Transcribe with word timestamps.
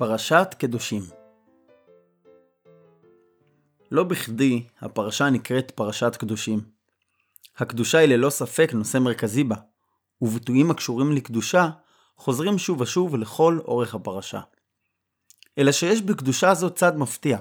פרשת 0.00 0.54
קדושים 0.58 1.02
לא 3.90 4.04
בכדי 4.04 4.66
הפרשה 4.80 5.30
נקראת 5.30 5.70
פרשת 5.70 6.16
קדושים. 6.16 6.60
הקדושה 7.58 7.98
היא 7.98 8.08
ללא 8.08 8.30
ספק 8.30 8.70
נושא 8.74 8.98
מרכזי 8.98 9.44
בה, 9.44 9.56
וביטויים 10.22 10.70
הקשורים 10.70 11.12
לקדושה 11.12 11.70
חוזרים 12.16 12.58
שוב 12.58 12.80
ושוב 12.80 13.16
לכל 13.16 13.58
אורך 13.64 13.94
הפרשה. 13.94 14.40
אלא 15.58 15.72
שיש 15.72 16.02
בקדושה 16.02 16.50
הזו 16.50 16.70
צד 16.70 16.96
מפתיע. 16.96 17.38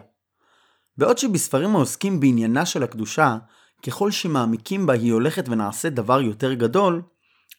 בעוד 0.98 1.18
שבספרים 1.18 1.76
העוסקים 1.76 2.20
בעניינה 2.20 2.66
של 2.66 2.84
הקדושה, 2.84 3.38
ככל 3.86 4.12
שמעמיקים 4.12 4.86
בה 4.86 4.94
היא 4.94 5.14
הולכת 5.14 5.50
ונעשית 5.50 5.94
דבר 5.94 6.22
יותר 6.22 6.54
גדול, 6.54 7.02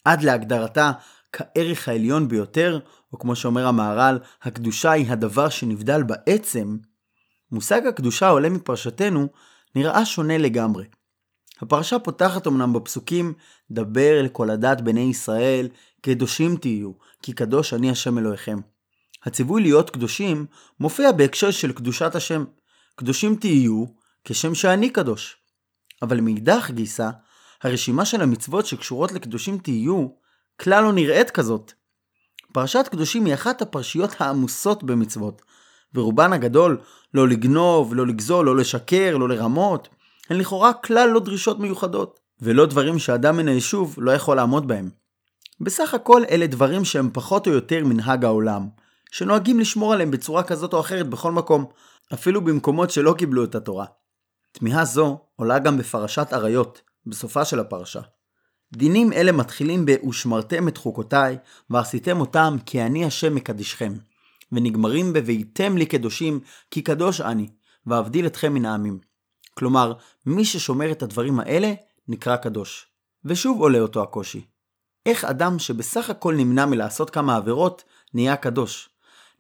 עד 0.04 0.22
להגדרתה 0.22 0.92
כערך 1.32 1.88
העליון 1.88 2.28
ביותר, 2.28 2.80
או 3.12 3.18
כמו 3.18 3.36
שאומר 3.36 3.66
המהר"ל, 3.66 4.18
הקדושה 4.42 4.90
היא 4.90 5.10
הדבר 5.12 5.48
שנבדל 5.48 6.02
בעצם, 6.02 6.76
מושג 7.52 7.86
הקדושה 7.86 8.26
העולה 8.26 8.48
מפרשתנו 8.48 9.28
נראה 9.74 10.04
שונה 10.04 10.38
לגמרי. 10.38 10.84
הפרשה 11.60 11.98
פותחת 11.98 12.46
אמנם 12.46 12.72
בפסוקים 12.72 13.32
דבר 13.70 14.20
אל 14.20 14.28
כל 14.28 14.50
הדת 14.50 14.80
בני 14.80 15.00
ישראל, 15.00 15.68
קדושים 16.00 16.56
תהיו, 16.56 16.92
כי 17.22 17.32
קדוש 17.32 17.74
אני 17.74 17.90
השם 17.90 18.18
אלוהיכם. 18.18 18.58
הציווי 19.24 19.62
להיות 19.62 19.90
קדושים 19.90 20.46
מופיע 20.80 21.12
בהקשר 21.12 21.50
של 21.50 21.72
קדושת 21.72 22.14
השם. 22.14 22.44
קדושים 22.96 23.36
תהיו, 23.36 23.84
כשם 24.24 24.54
שאני 24.54 24.90
קדוש. 24.90 25.36
אבל 26.02 26.20
מאידך 26.20 26.70
גיסא, 26.70 27.10
הרשימה 27.62 28.04
של 28.04 28.22
המצוות 28.22 28.66
שקשורות 28.66 29.12
לקדושים 29.12 29.58
תהיו, 29.58 30.08
כלל 30.60 30.84
לא 30.84 30.92
נראית 30.92 31.30
כזאת. 31.30 31.72
פרשת 32.52 32.88
קדושים 32.90 33.24
היא 33.24 33.34
אחת 33.34 33.62
הפרשיות 33.62 34.10
העמוסות 34.18 34.82
במצוות, 34.82 35.42
ורובן 35.94 36.32
הגדול 36.32 36.78
לא 37.14 37.28
לגנוב, 37.28 37.94
לא 37.94 38.06
לגזול, 38.06 38.46
לא 38.46 38.56
לשקר, 38.56 39.16
לא 39.16 39.28
לרמות, 39.28 39.88
הן 40.30 40.36
לכאורה 40.36 40.72
כלל 40.72 41.08
לא 41.08 41.20
דרישות 41.20 41.58
מיוחדות, 41.58 42.20
ולא 42.40 42.66
דברים 42.66 42.98
שאדם 42.98 43.36
מן 43.36 43.48
היישוב 43.48 43.94
לא 43.98 44.10
יכול 44.10 44.36
לעמוד 44.36 44.68
בהם. 44.68 44.90
בסך 45.60 45.94
הכל 45.94 46.22
אלה 46.30 46.46
דברים 46.46 46.84
שהם 46.84 47.10
פחות 47.12 47.46
או 47.46 47.52
יותר 47.52 47.84
מנהג 47.84 48.24
העולם, 48.24 48.68
שנוהגים 49.10 49.60
לשמור 49.60 49.92
עליהם 49.92 50.10
בצורה 50.10 50.42
כזאת 50.42 50.72
או 50.72 50.80
אחרת 50.80 51.08
בכל 51.08 51.32
מקום, 51.32 51.64
אפילו 52.14 52.40
במקומות 52.40 52.90
שלא 52.90 53.14
קיבלו 53.18 53.44
את 53.44 53.54
התורה. 53.54 53.86
תמיהה 54.52 54.84
זו 54.84 55.18
עולה 55.36 55.58
גם 55.58 55.78
בפרשת 55.78 56.32
עריות, 56.32 56.80
בסופה 57.06 57.44
של 57.44 57.60
הפרשה. 57.60 58.00
דינים 58.72 59.12
אלה 59.12 59.32
מתחילים 59.32 59.86
ב"ושמרתם 59.86 60.68
את 60.68 60.76
חוקותיי, 60.76 61.38
ועשיתם 61.70 62.20
אותם 62.20 62.56
כי 62.66 62.82
אני 62.82 63.04
השם 63.04 63.34
מקדישכם", 63.34 63.92
ונגמרים 64.52 65.12
ב"והייתם 65.12 65.76
לי 65.76 65.86
קדושים, 65.86 66.40
כי 66.70 66.82
קדוש 66.82 67.20
אני, 67.20 67.48
ואבדיל 67.86 68.26
אתכם 68.26 68.54
מן 68.54 68.64
העמים". 68.64 68.98
כלומר, 69.54 69.92
מי 70.26 70.44
ששומר 70.44 70.92
את 70.92 71.02
הדברים 71.02 71.40
האלה, 71.40 71.72
נקרא 72.08 72.36
קדוש. 72.36 72.86
ושוב 73.24 73.60
עולה 73.60 73.78
אותו 73.78 74.02
הקושי. 74.02 74.46
איך 75.06 75.24
אדם 75.24 75.58
שבסך 75.58 76.10
הכל 76.10 76.34
נמנע 76.34 76.66
מלעשות 76.66 77.10
כמה 77.10 77.36
עבירות, 77.36 77.84
נהיה 78.14 78.36
קדוש? 78.36 78.88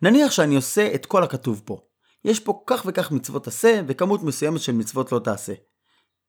נניח 0.02 0.30
שאני 0.30 0.56
עושה 0.56 0.94
את 0.94 1.06
כל 1.06 1.22
הכתוב 1.22 1.62
פה. 1.64 1.80
יש 2.24 2.40
פה 2.40 2.62
כך 2.66 2.82
וכך 2.86 3.10
מצוות 3.10 3.46
עשה, 3.46 3.80
וכמות 3.86 4.22
מסוימת 4.22 4.60
של 4.60 4.72
מצוות 4.72 5.12
לא 5.12 5.18
תעשה. 5.18 5.52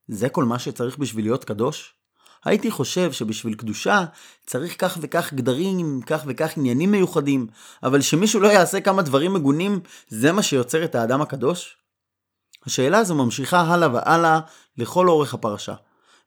זה 0.07 0.29
כל 0.29 0.44
מה 0.44 0.59
שצריך 0.59 0.97
בשביל 0.97 1.25
להיות 1.25 1.44
קדוש? 1.44 2.00
הייתי 2.46 2.72
חושב 2.72 3.12
שבשביל 3.12 3.53
קדושה 3.53 4.06
צריך 4.46 4.85
כך 4.85 4.97
וכך 5.02 5.34
גדרים, 5.34 6.02
כך 6.06 6.24
וכך 6.28 6.57
עניינים 6.57 6.91
מיוחדים, 6.91 7.47
אבל 7.84 8.02
שמישהו 8.02 8.40
לא 8.40 8.47
יעשה 8.47 8.81
כמה 8.81 9.02
דברים 9.02 9.34
מגונים, 9.34 9.79
זה 10.07 10.31
מה 10.31 10.44
שיוצר 10.44 10.84
את 10.84 10.96
האדם 10.96 11.22
הקדוש? 11.22 11.78
השאלה 12.66 12.97
הזו 12.97 13.16
ממשיכה 13.16 13.62
הלאה 13.62 13.90
והלאה 13.94 14.40
לכל 14.78 15.09
אורך 15.09 15.34
הפרשה. 15.34 15.74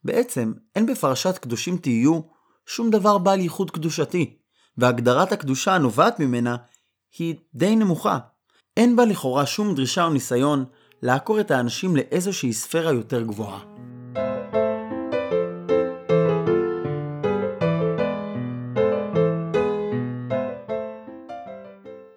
בעצם, 0.04 0.52
אין 0.76 0.86
בפרשת 0.86 1.38
קדושים 1.38 1.76
תהיו 1.76 2.20
שום 2.66 2.90
דבר 2.90 3.18
בעל 3.18 3.40
ייחוד 3.40 3.70
קדושתי, 3.70 4.36
והגדרת 4.78 5.32
הקדושה 5.32 5.74
הנובעת 5.74 6.20
ממנה 6.20 6.56
היא 7.18 7.34
די 7.54 7.76
נמוכה. 7.76 8.18
אין 8.76 8.96
בה 8.96 9.04
לכאורה 9.04 9.46
שום 9.46 9.74
דרישה 9.74 10.04
או 10.04 10.10
ניסיון 10.10 10.64
לעקור 11.02 11.40
את 11.40 11.50
האנשים 11.50 11.96
לאיזושהי 11.96 12.52
ספירה 12.52 12.92
יותר 12.92 13.22
גבוהה. 13.22 13.93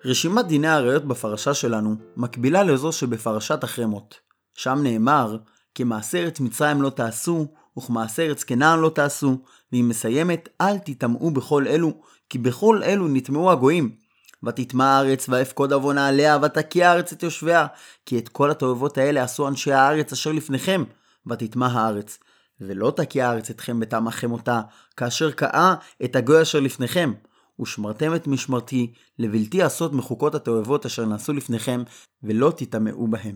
רשימת 0.08 0.46
דיני 0.46 0.68
העריות 0.68 1.06
בפרשה 1.06 1.54
שלנו 1.54 1.96
מקבילה 2.18 2.64
לזו 2.64 2.92
שבפרשת 2.92 3.64
החרמות. 3.64 4.20
שם 4.54 4.80
נאמר, 4.84 5.38
כמעשה 5.76 6.18
ארץ 6.18 6.40
מצרים 6.40 6.82
לא 6.82 6.90
תעשו, 6.90 7.48
וכמעשה 7.78 8.24
ארץ 8.24 8.44
כנען 8.44 8.80
לא 8.80 8.90
תעשו, 8.90 9.38
והיא 9.72 9.84
מסיימת, 9.84 10.50
אל 10.62 10.78
תטמאו 10.78 11.32
בכל 11.32 11.68
אלו, 11.68 11.94
כי 12.30 12.38
בכל 12.38 12.82
אלו 12.84 13.08
נטמאו 13.08 13.52
הגויים. 13.52 13.96
ותטמע 14.44 14.86
הארץ 14.86 15.30
ואפקוד 15.30 15.74
עוונה 15.74 16.08
עליה, 16.08 16.38
ותקיע 16.42 16.90
הארץ 16.90 17.12
את 17.12 17.24
יושביה, 17.24 17.68
כי 18.06 18.20
את 18.20 18.30
כל 18.30 18.52
התועבות 18.52 18.98
האלה 18.98 19.24
עשו 19.24 19.48
אנשי 19.48 19.72
הארץ 19.72 20.12
אשר 20.12 20.32
לפניכם, 20.32 20.84
ותטמע 21.28 21.68
הארץ. 21.68 22.20
ולא 22.62 22.94
תקיע 22.96 23.30
הארץ 23.30 23.50
אתכם 23.50 23.80
בטעמכם 23.80 24.32
אותה, 24.32 24.62
כאשר 24.98 25.32
קאה 25.32 25.76
את 26.04 26.16
הגוי 26.16 26.42
אשר 26.42 26.60
לפניכם. 26.60 27.14
ושמרתם 27.60 28.16
את 28.16 28.28
משמרתי, 28.28 28.94
לבלתי 29.20 29.62
עשות 29.62 29.94
מחוקות 29.94 30.36
התועבות 30.36 30.86
אשר 30.86 31.06
נעשו 31.06 31.34
לפניכם, 31.34 31.84
ולא 32.24 32.54
תטמאו 32.58 33.08
בהם. 33.08 33.36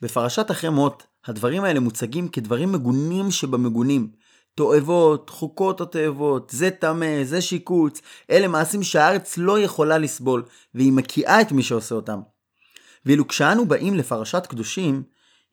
בפרשת 0.00 0.50
אחרי 0.50 0.70
מות, 0.70 1.06
הדברים 1.26 1.64
האלה 1.64 1.80
מוצגים 1.80 2.28
כדברים 2.28 2.72
מגונים 2.72 3.30
שבמגונים. 3.30 4.10
תועבות, 4.54 5.30
חוקות 5.30 5.80
התועבות, 5.80 6.50
זה 6.50 6.70
טמא, 6.70 7.24
זה 7.24 7.40
שיקוץ, 7.40 8.00
אלה 8.30 8.48
מעשים 8.48 8.82
שהארץ 8.82 9.38
לא 9.38 9.58
יכולה 9.58 9.98
לסבול, 9.98 10.44
והיא 10.74 10.92
מקיאה 10.92 11.40
את 11.40 11.52
מי 11.52 11.62
שעושה 11.62 11.94
אותם. 11.94 12.20
ואילו 13.06 13.28
כשאנו 13.28 13.66
באים 13.66 13.94
לפרשת 13.94 14.46
קדושים, 14.46 15.02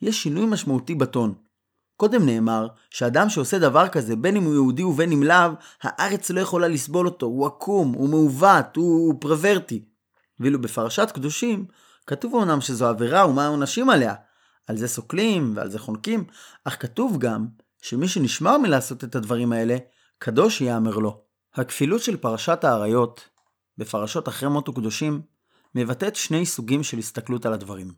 יש 0.02 0.24
שינוי 0.24 0.46
משמעותי 0.46 0.96
בטון. 0.96 1.34
קודם 1.98 2.26
נאמר 2.26 2.68
שאדם 2.90 3.30
שעושה 3.30 3.60
דבר 3.60 3.88
כזה, 3.88 4.16
בין 4.16 4.36
אם 4.36 4.44
הוא 4.44 4.54
יהודי 4.54 4.84
ובין 4.84 5.12
אם 5.12 5.24
לאו, 5.24 5.52
הארץ 5.82 6.30
לא 6.30 6.40
יכולה 6.40 6.68
לסבול 6.68 7.08
אותו, 7.08 7.26
הוא 7.26 7.46
עקום, 7.46 7.94
הוא 7.94 8.10
מעוות, 8.10 8.76
הוא, 8.76 9.08
הוא 9.08 9.22
פרוורטי. 9.22 9.86
ואילו 10.40 10.62
בפרשת 10.62 11.12
קדושים, 11.14 11.66
כתוב 12.08 12.36
אמנם 12.36 12.62
שזו 12.62 12.88
עבירה 12.88 13.28
ומה 13.28 13.46
העונשים 13.46 13.90
עליה. 13.90 14.16
על 14.68 14.78
זה 14.78 14.88
סוקלים 14.88 15.54
ועל 15.56 15.70
זה 15.70 15.80
חונקים, 15.80 16.24
אך 16.64 16.82
כתוב 16.82 17.18
גם 17.18 17.48
שמי 17.82 18.08
שנשמר 18.08 18.58
מלעשות 18.58 19.04
את 19.04 19.16
הדברים 19.16 19.52
האלה, 19.52 19.78
קדוש 20.18 20.62
יאמר 20.62 20.98
לו. 20.98 21.22
הכפילות 21.56 22.02
של 22.02 22.18
פרשת 22.18 22.64
האריות, 22.64 23.30
בפרשות 23.78 24.28
אחרי 24.28 24.50
מות 24.50 24.70
וקדושים, 24.70 25.22
מבטאת 25.76 26.16
שני 26.16 26.46
סוגים 26.46 26.84
של 26.84 26.98
הסתכלות 26.98 27.46
על 27.46 27.54
הדברים. 27.54 27.92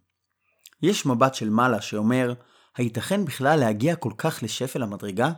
יש 0.82 1.06
מבט 1.06 1.34
של 1.34 1.50
מעלה 1.50 1.82
שאומר, 1.82 2.34
הייתכן 2.78 3.26
בכלל 3.26 3.60
להגיע 3.60 3.96
כל 3.96 4.12
כך 4.18 4.44
לשפל 4.44 4.84
המדרגה? 4.84 5.32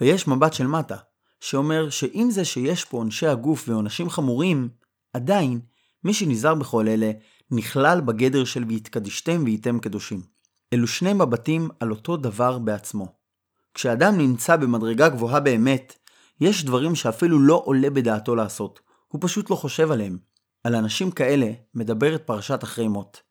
ויש 0.00 0.28
מבט 0.28 0.52
של 0.52 0.66
מטה, 0.66 0.96
שאומר 1.40 1.90
שעם 1.90 2.30
זה 2.30 2.44
שיש 2.44 2.84
פה 2.84 2.96
עונשי 2.96 3.26
הגוף 3.26 3.68
ועונשים 3.68 4.10
חמורים, 4.10 4.68
עדיין, 5.12 5.60
מי 6.04 6.14
שנזהר 6.14 6.54
בכל 6.54 6.88
אלה, 6.88 7.10
נכלל 7.50 8.00
בגדר 8.00 8.44
של 8.44 8.64
והתקדישתם 8.68 9.42
והייתם 9.44 9.78
קדושים. 9.78 10.22
אלו 10.72 10.86
שני 10.86 11.12
מבטים 11.12 11.68
על 11.80 11.90
אותו 11.90 12.16
דבר 12.16 12.58
בעצמו. 12.58 13.14
כשאדם 13.74 14.18
נמצא 14.18 14.56
במדרגה 14.56 15.08
גבוהה 15.08 15.40
באמת, 15.40 15.98
יש 16.40 16.64
דברים 16.64 16.94
שאפילו 16.94 17.38
לא 17.38 17.62
עולה 17.64 17.90
בדעתו 17.90 18.34
לעשות, 18.34 18.80
הוא 19.08 19.20
פשוט 19.22 19.50
לא 19.50 19.56
חושב 19.56 19.90
עליהם. 19.90 20.18
על 20.64 20.74
אנשים 20.74 21.10
כאלה 21.10 21.52
מדברת 21.74 22.22
פרשת 22.26 22.64
אחרי 22.64 22.88
מות. 22.88 23.22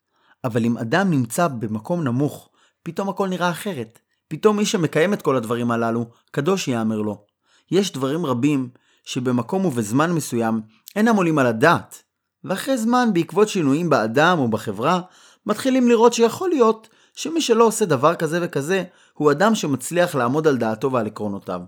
אבל 0.44 0.64
אם 0.64 0.78
אדם 0.78 1.10
נמצא 1.10 1.48
במקום 1.48 2.04
נמוך, 2.04 2.49
פתאום 2.82 3.08
הכל 3.08 3.28
נראה 3.28 3.50
אחרת. 3.50 3.98
פתאום 4.28 4.56
מי 4.56 4.66
שמקיים 4.66 5.14
את 5.14 5.22
כל 5.22 5.36
הדברים 5.36 5.70
הללו, 5.70 6.10
קדוש 6.30 6.68
יאמר 6.68 7.00
לו. 7.00 7.24
יש 7.70 7.92
דברים 7.92 8.26
רבים 8.26 8.68
שבמקום 9.04 9.64
ובזמן 9.64 10.12
מסוים 10.12 10.60
אינם 10.96 11.16
עולים 11.16 11.38
על 11.38 11.46
הדעת, 11.46 12.02
ואחרי 12.44 12.78
זמן, 12.78 13.08
בעקבות 13.12 13.48
שינויים 13.48 13.90
באדם 13.90 14.38
או 14.38 14.48
בחברה, 14.48 15.00
מתחילים 15.46 15.88
לראות 15.88 16.12
שיכול 16.12 16.48
להיות 16.48 16.88
שמי 17.14 17.40
שלא 17.40 17.64
עושה 17.64 17.84
דבר 17.84 18.14
כזה 18.14 18.38
וכזה, 18.42 18.84
הוא 19.14 19.30
אדם 19.30 19.54
שמצליח 19.54 20.14
לעמוד 20.14 20.46
על 20.46 20.56
דעתו 20.56 20.92
ועל 20.92 21.06
עקרונותיו. 21.06 21.60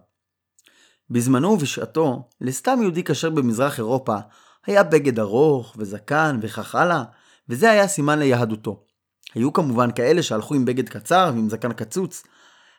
בזמנו 1.11 1.49
ובשעתו, 1.49 2.29
לסתם 2.41 2.79
יהודי 2.83 3.05
כשר 3.05 3.31
במזרח 3.31 3.79
אירופה, 3.79 4.17
היה 4.67 4.83
בגד 4.83 5.19
ארוך 5.19 5.75
וזקן 5.79 6.39
וכך 6.43 6.75
הלאה, 6.75 7.03
וזה 7.49 7.71
היה 7.71 7.89
סימן 7.89 8.19
ליהדותו. 8.19 8.85
היו 9.35 9.53
כמובן 9.53 9.91
כאלה 9.91 10.23
שהלכו 10.23 10.55
עם 10.55 10.65
בגד 10.65 10.89
קצר 10.89 11.31
ועם 11.35 11.51
זקן 11.51 11.73
קצוץ. 11.73 12.23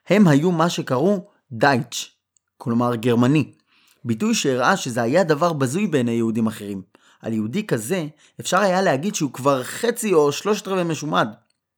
הם 0.09 0.27
היו 0.27 0.51
מה 0.51 0.69
שקראו 0.69 1.27
דייטש, 1.51 2.11
כלומר 2.57 2.95
גרמני. 2.95 3.51
ביטוי 4.05 4.35
שהראה 4.35 4.77
שזה 4.77 5.01
היה 5.01 5.23
דבר 5.23 5.53
בזוי 5.53 5.87
בעיני 5.87 6.11
יהודים 6.11 6.47
אחרים. 6.47 6.81
על 7.21 7.33
יהודי 7.33 7.67
כזה 7.67 8.07
אפשר 8.39 8.57
היה 8.57 8.81
להגיד 8.81 9.15
שהוא 9.15 9.33
כבר 9.33 9.63
חצי 9.63 10.13
או 10.13 10.31
שלושת 10.31 10.67
רבעי 10.67 10.83
משומד. 10.83 11.27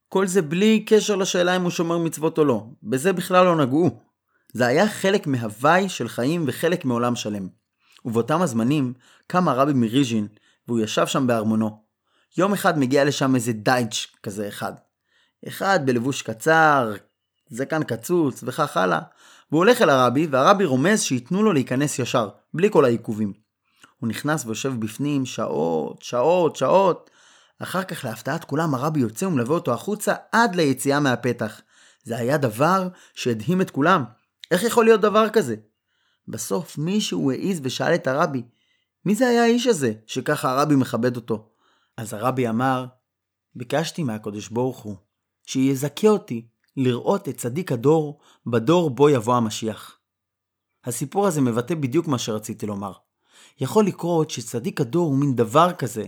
כל 0.10 0.28
זה 0.28 0.42
בלי 0.42 0.86
קשר 0.88 1.16
לשאלה 1.16 1.56
אם 1.56 1.62
הוא 1.62 1.72
שומר 1.72 1.98
מצוות 1.98 2.38
או 2.38 2.46
לא. 2.46 2.66
בזה 2.84 3.14
בכלל 3.14 3.46
לא 3.46 3.56
נגעו. 3.56 4.00
זה 4.54 4.66
היה 4.66 4.90
חלק 4.90 5.28
מהוואי 5.28 5.90
של 5.90 6.08
חיים 6.08 6.44
וחלק 6.48 6.86
מעולם 6.86 7.16
שלם. 7.16 7.48
ובאותם 8.06 8.42
הזמנים 8.42 8.94
קם 9.28 9.48
הרבי 9.48 9.74
מריז'ין 9.74 10.28
והוא 10.68 10.80
ישב 10.80 11.08
שם 11.08 11.28
בארמונו. 11.28 11.85
יום 12.38 12.54
אחד 12.54 12.80
מגיע 12.80 13.06
לשם 13.06 13.36
איזה 13.36 13.54
דייטש 13.54 14.08
כזה 14.24 14.48
אחד. 14.48 14.74
אחד 15.48 15.80
בלבוש 15.86 16.22
קצר, 16.22 16.94
זקן 17.50 17.84
קצוץ 17.84 18.44
וכך 18.44 18.78
הלאה. 18.78 19.00
והוא 19.52 19.60
הולך 19.60 19.82
אל 19.82 19.90
הרבי 19.90 20.28
והרבי 20.28 20.66
רומז 20.66 21.02
שייתנו 21.02 21.44
לו 21.44 21.54
להיכנס 21.54 22.00
ישר, 22.00 22.30
בלי 22.54 22.70
כל 22.72 22.86
העיכובים. 22.86 23.34
הוא 24.00 24.10
נכנס 24.10 24.46
ויושב 24.46 24.74
בפנים 24.80 25.26
שעות, 25.26 26.02
שעות, 26.02 26.56
שעות. 26.56 27.10
אחר 27.60 27.84
כך 27.84 28.06
להפתעת 28.06 28.44
כולם 28.44 28.76
הרבי 28.76 29.00
יוצא 29.00 29.26
ומלווה 29.26 29.56
אותו 29.56 29.74
החוצה 29.74 30.14
עד 30.32 30.56
ליציאה 30.56 31.00
מהפתח. 31.00 31.62
זה 32.04 32.18
היה 32.18 32.38
דבר 32.38 32.88
שהדהים 33.14 33.62
את 33.62 33.72
כולם. 33.72 34.04
איך 34.52 34.64
יכול 34.64 34.86
להיות 34.86 35.02
דבר 35.02 35.30
כזה? 35.30 35.56
בסוף 36.28 36.78
מישהו 36.78 37.32
העז 37.32 37.60
ושאל 37.64 37.96
את 37.96 38.08
הרבי, 38.08 38.44
מי 39.06 39.16
זה 39.16 39.28
היה 39.28 39.44
האיש 39.44 39.68
הזה, 39.68 39.94
שככה 40.06 40.52
הרבי 40.52 40.76
מכבד 40.76 41.16
אותו? 41.16 41.55
אז 41.98 42.14
הרבי 42.14 42.50
אמר, 42.50 42.86
ביקשתי 43.56 44.04
מהקדוש 44.04 44.50
ברוך 44.50 44.78
הוא, 44.78 44.96
שיזכה 45.46 46.08
אותי 46.08 46.48
לראות 46.78 47.30
את 47.30 47.38
צדיק 47.38 47.72
הדור 47.72 48.20
בדור 48.46 48.90
בו 48.90 49.10
יבוא 49.10 49.36
המשיח. 49.36 50.00
הסיפור 50.86 51.28
הזה 51.28 51.42
מבטא 51.42 51.76
בדיוק 51.76 52.08
מה 52.08 52.18
שרציתי 52.18 52.66
לומר. 52.66 52.92
יכול 53.60 53.86
לקרות 53.86 54.30
שצדיק 54.30 54.82
הדור 54.82 55.08
הוא 55.08 55.18
מין 55.18 55.36
דבר 55.36 55.74
כזה, 55.74 56.06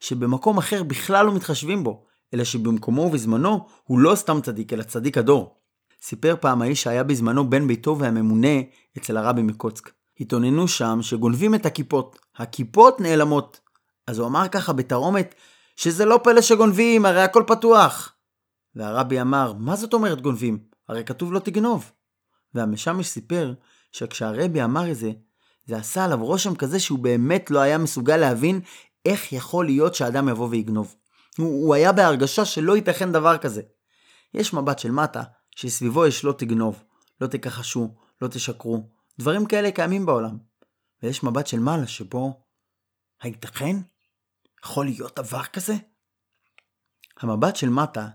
שבמקום 0.00 0.58
אחר 0.58 0.82
בכלל 0.82 1.26
לא 1.26 1.34
מתחשבים 1.34 1.84
בו, 1.84 2.04
אלא 2.34 2.44
שבמקומו 2.44 3.02
ובזמנו 3.02 3.66
הוא 3.84 3.98
לא 3.98 4.14
סתם 4.14 4.40
צדיק, 4.40 4.72
אלא 4.72 4.82
צדיק 4.82 5.18
הדור. 5.18 5.56
סיפר 6.02 6.34
פעם 6.40 6.62
האיש 6.62 6.82
שהיה 6.82 7.04
בזמנו 7.04 7.50
בן 7.50 7.68
ביתו 7.68 7.98
והממונה 7.98 8.60
אצל 8.98 9.16
הרבי 9.16 9.42
מקוצק. 9.42 9.90
התאוננו 10.20 10.68
שם 10.68 10.98
שגונבים 11.02 11.54
את 11.54 11.66
הכיפות. 11.66 12.18
הכיפות 12.36 13.00
נעלמות. 13.00 13.60
אז 14.08 14.18
הוא 14.18 14.26
אמר 14.26 14.48
ככה 14.48 14.72
בתרעומת, 14.72 15.34
שזה 15.76 16.04
לא 16.04 16.20
פלא 16.24 16.40
שגונבים, 16.40 17.06
הרי 17.06 17.22
הכל 17.22 17.44
פתוח. 17.46 18.12
והרבי 18.74 19.20
אמר, 19.20 19.52
מה 19.52 19.76
זאת 19.76 19.94
אומרת 19.94 20.20
גונבים? 20.20 20.58
הרי 20.88 21.04
כתוב 21.04 21.32
לא 21.32 21.38
תגנוב. 21.38 21.92
והמשמש 22.54 23.06
סיפר 23.06 23.54
שכשהרבי 23.92 24.64
אמר 24.64 24.90
את 24.90 24.96
זה, 24.96 25.10
זה 25.66 25.76
עשה 25.76 26.04
עליו 26.04 26.24
רושם 26.24 26.54
כזה 26.54 26.80
שהוא 26.80 26.98
באמת 26.98 27.50
לא 27.50 27.58
היה 27.58 27.78
מסוגל 27.78 28.16
להבין 28.16 28.60
איך 29.04 29.32
יכול 29.32 29.66
להיות 29.66 29.94
שאדם 29.94 30.28
יבוא 30.28 30.48
ויגנוב. 30.50 30.94
הוא, 31.38 31.64
הוא 31.64 31.74
היה 31.74 31.92
בהרגשה 31.92 32.44
שלא 32.44 32.76
ייתכן 32.76 33.12
דבר 33.12 33.38
כזה. 33.38 33.62
יש 34.34 34.54
מבט 34.54 34.78
של 34.78 34.90
מטה, 34.90 35.22
שסביבו 35.56 36.06
יש 36.06 36.24
לא 36.24 36.32
תגנוב, 36.32 36.82
לא 37.20 37.26
תכחשו, 37.26 37.94
לא 38.22 38.28
תשקרו. 38.28 38.88
דברים 39.18 39.46
כאלה 39.46 39.70
קיימים 39.70 40.06
בעולם. 40.06 40.38
ויש 41.02 41.24
מבט 41.24 41.46
של 41.46 41.60
מעלה 41.60 41.86
שבו, 41.86 42.40
הייתכן? 43.22 43.76
יכול 44.64 44.84
להיות 44.84 45.16
דבר 45.16 45.42
כזה? 45.42 45.74
המבט 47.20 47.56
של 47.56 47.68
מטה 47.68 48.08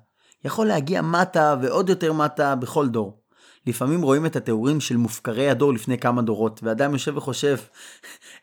יכול 0.45 0.67
להגיע 0.67 1.01
מטה 1.01 1.55
ועוד 1.61 1.89
יותר 1.89 2.13
מטה 2.13 2.55
בכל 2.55 2.87
דור. 2.87 3.23
לפעמים 3.67 4.01
רואים 4.01 4.25
את 4.25 4.35
התיאורים 4.35 4.79
של 4.79 4.97
מופקרי 4.97 5.49
הדור 5.49 5.73
לפני 5.73 5.97
כמה 5.97 6.21
דורות, 6.21 6.59
ואדם 6.63 6.93
יושב 6.93 7.17
וחושב, 7.17 7.57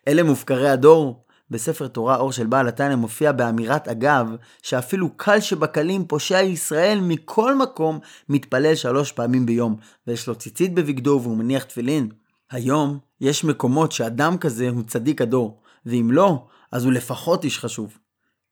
אלה 0.09 0.23
מופקרי 0.23 0.71
הדור? 0.71 1.25
בספר 1.51 1.89
תורה 1.89 2.17
אור 2.17 2.33
של 2.33 2.47
בעל 2.47 2.69
התניא 2.69 2.97
מופיע 2.97 3.33
באמירת 3.33 3.89
אגב, 3.89 4.37
שאפילו 4.63 5.11
קל 5.17 5.41
שבקלים 5.41 6.07
פושע 6.07 6.41
ישראל 6.41 7.01
מכל 7.03 7.55
מקום 7.55 7.99
מתפלל 8.29 8.75
שלוש 8.75 9.13
פעמים 9.13 9.47
ביום, 9.47 9.77
ויש 10.07 10.27
לו 10.27 10.35
ציצית 10.35 10.75
בבגדו 10.75 11.21
והוא 11.23 11.37
מניח 11.37 11.65
תפילין. 11.65 12.09
היום 12.51 12.99
יש 13.21 13.45
מקומות 13.45 13.93
שאדם 13.93 14.39
כזה 14.39 14.69
הוא 14.69 14.83
צדיק 14.87 15.23
הדור, 15.23 15.63
ואם 15.87 16.09
לא, 16.13 16.47
אז 16.73 16.85
הוא 16.85 16.93
לפחות 16.93 17.45
איש 17.45 17.59
חשוב. 17.59 17.99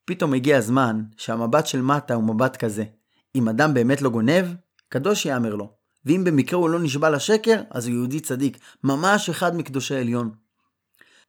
פתאום 0.05 0.35
הגיע 0.35 0.59
הזמן 0.59 1.03
שהמבט 1.17 1.67
של 1.67 1.82
מטה 1.82 2.15
הוא 2.15 2.25
מבט 2.25 2.56
כזה. 2.56 2.85
אם 3.35 3.49
אדם 3.49 3.75
באמת 3.75 4.03
לא 4.03 4.11
גונב, 4.11 4.47
קדוש 4.88 5.26
יאמר 5.26 5.55
לו. 5.55 5.73
ואם 6.05 6.25
במקרה 6.25 6.59
הוא 6.59 6.69
לא 6.69 6.79
נשבע 6.81 7.11
לשקר, 7.11 7.62
אז 7.70 7.87
הוא 7.87 7.94
יהודי 7.94 8.20
צדיק, 8.20 8.59
ממש 8.85 9.29
אחד 9.29 9.56
מקדושי 9.56 9.97
עליון. 9.97 10.31